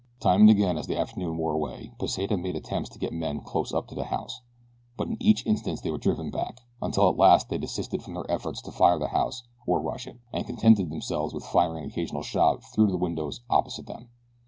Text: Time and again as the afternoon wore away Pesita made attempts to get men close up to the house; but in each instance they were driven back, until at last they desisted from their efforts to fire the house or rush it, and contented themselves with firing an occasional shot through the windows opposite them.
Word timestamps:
Time 0.19 0.41
and 0.41 0.49
again 0.49 0.79
as 0.79 0.87
the 0.87 0.97
afternoon 0.97 1.37
wore 1.37 1.53
away 1.53 1.91
Pesita 1.99 2.35
made 2.35 2.55
attempts 2.55 2.89
to 2.89 2.97
get 2.97 3.13
men 3.13 3.39
close 3.39 3.71
up 3.71 3.85
to 3.85 3.93
the 3.93 4.05
house; 4.05 4.41
but 4.97 5.07
in 5.07 5.17
each 5.21 5.45
instance 5.45 5.79
they 5.79 5.91
were 5.91 5.99
driven 5.99 6.31
back, 6.31 6.61
until 6.81 7.07
at 7.07 7.17
last 7.17 7.49
they 7.49 7.57
desisted 7.59 8.01
from 8.01 8.15
their 8.15 8.25
efforts 8.27 8.63
to 8.63 8.71
fire 8.71 8.97
the 8.97 9.09
house 9.09 9.43
or 9.67 9.79
rush 9.79 10.07
it, 10.07 10.17
and 10.33 10.47
contented 10.47 10.89
themselves 10.89 11.35
with 11.35 11.45
firing 11.45 11.83
an 11.83 11.89
occasional 11.91 12.23
shot 12.23 12.63
through 12.63 12.87
the 12.87 12.97
windows 12.97 13.41
opposite 13.47 13.85
them. 13.85 14.09